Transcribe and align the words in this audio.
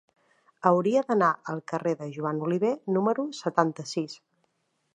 Hauria 0.69 1.03
d'anar 1.09 1.27
al 1.53 1.61
carrer 1.73 1.93
de 1.99 2.07
Joan 2.15 2.41
Oliver 2.47 2.73
número 2.97 3.27
setanta-sis. 3.43 4.17